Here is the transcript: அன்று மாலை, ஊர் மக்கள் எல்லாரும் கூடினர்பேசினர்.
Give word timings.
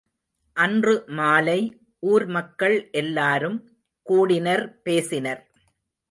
அன்று 0.57 0.93
மாலை, 1.09 1.57
ஊர் 2.03 2.25
மக்கள் 2.27 2.89
எல்லாரும் 2.91 3.57
கூடினர்பேசினர். 4.05 5.43